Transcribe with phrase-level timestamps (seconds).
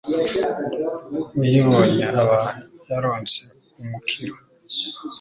[1.41, 2.39] uyibonye aba
[2.87, 3.39] yaronse
[3.81, 4.35] umukiro